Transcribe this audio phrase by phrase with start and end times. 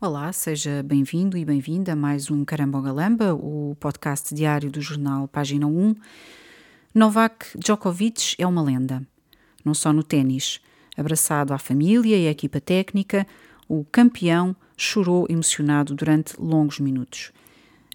[0.00, 5.26] Olá, seja bem-vindo e bem-vinda a mais um Caramba Galamba, o podcast diário do jornal
[5.26, 5.92] Página 1.
[6.94, 9.02] Novak Djokovic é uma lenda,
[9.64, 10.60] não só no ténis.
[10.96, 13.26] Abraçado à família e à equipa técnica,
[13.68, 17.32] o campeão chorou emocionado durante longos minutos.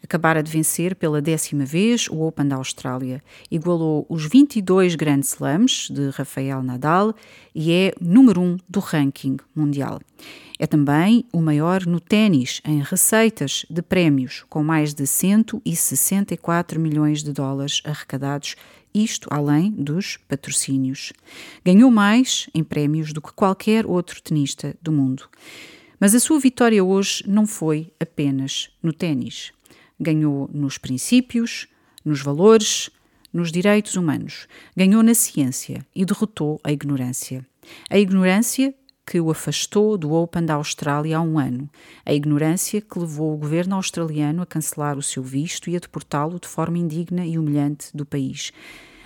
[0.03, 5.87] Acabara de vencer pela décima vez o Open da Austrália, igualou os 22 Grand Slams
[5.89, 7.15] de Rafael Nadal
[7.55, 10.01] e é número 1 um do ranking mundial.
[10.59, 17.23] É também o maior no ténis em receitas de prémios, com mais de 164 milhões
[17.23, 18.57] de dólares arrecadados,
[18.93, 21.13] isto além dos patrocínios.
[21.63, 25.29] Ganhou mais em prémios do que qualquer outro tenista do mundo.
[25.97, 29.53] Mas a sua vitória hoje não foi apenas no ténis
[29.99, 31.67] ganhou nos princípios,
[32.03, 32.89] nos valores,
[33.31, 37.45] nos direitos humanos, ganhou na ciência e derrotou a ignorância.
[37.89, 38.73] A ignorância
[39.05, 41.69] que o afastou do Open da Austrália há um ano,
[42.05, 46.39] a ignorância que levou o governo australiano a cancelar o seu visto e a deportá-lo
[46.39, 48.51] de forma indigna e humilhante do país.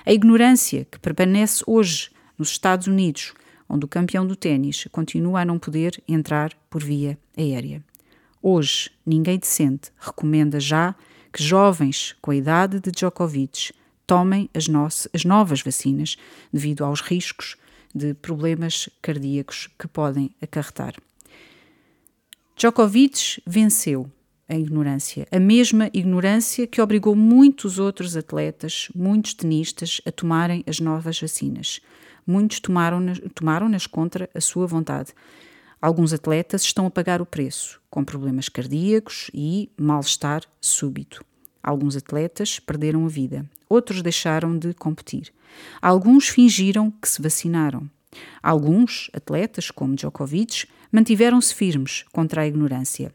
[0.06, 3.33] A ignorância que permanece hoje nos Estados Unidos,
[3.67, 7.83] onde o campeão do ténis continua a não poder entrar por via aérea.
[8.50, 10.95] Hoje, ninguém decente recomenda já
[11.34, 13.73] que jovens com a idade de Djokovic
[14.08, 14.70] tomem as,
[15.14, 16.16] as novas vacinas
[16.54, 17.58] devido aos riscos
[17.94, 20.94] de problemas cardíacos que podem acarretar.
[22.56, 24.09] Djokovic venceu
[24.48, 30.80] a ignorância, a mesma ignorância que obrigou muitos outros atletas, muitos tenistas, a tomarem as
[30.80, 31.82] novas vacinas.
[32.26, 35.14] Muitos tomaram-nas tomaram contra a sua vontade.
[35.80, 41.23] Alguns atletas estão a pagar o preço, com problemas cardíacos e mal-estar súbito.
[41.61, 45.31] Alguns atletas perderam a vida, outros deixaram de competir.
[45.80, 47.88] Alguns fingiram que se vacinaram.
[48.42, 53.14] Alguns atletas, como Djokovic, mantiveram-se firmes contra a ignorância,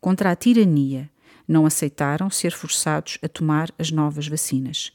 [0.00, 1.10] contra a tirania.
[1.48, 4.92] Não aceitaram ser forçados a tomar as novas vacinas.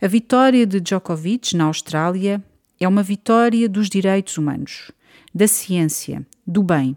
[0.00, 2.42] A vitória de Djokovic na Austrália
[2.78, 4.90] é uma vitória dos direitos humanos,
[5.34, 6.96] da ciência, do bem.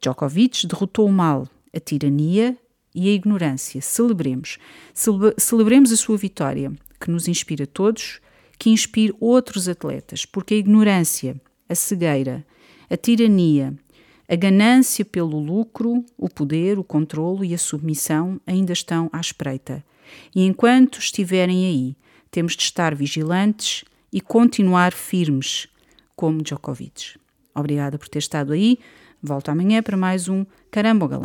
[0.00, 2.56] Djokovic derrotou o mal, a tirania
[2.94, 3.80] e a ignorância.
[3.80, 4.58] Celebremos.
[5.38, 8.20] Celebremos a sua vitória, que nos inspira todos,
[8.58, 12.44] que inspire outros atletas, porque a ignorância, a cegueira,
[12.90, 13.74] a tirania,
[14.28, 19.84] a ganância pelo lucro, o poder, o controlo e a submissão ainda estão à espreita.
[20.34, 21.96] E enquanto estiverem aí,
[22.30, 25.68] temos de estar vigilantes e continuar firmes,
[26.14, 27.18] como Djokovic.
[27.60, 28.78] Obrigada por ter estado aí.
[29.22, 31.18] Volto amanhã para mais um Caramba Galão.